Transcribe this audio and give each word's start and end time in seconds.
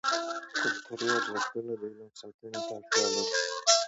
کلتوري 0.85 1.07
ارزښتونه 1.17 1.71
د 1.79 1.83
علم 1.91 2.09
ساتنې 2.19 2.57
ته 2.65 2.73
اړتیا 2.77 3.05
لري. 3.13 3.23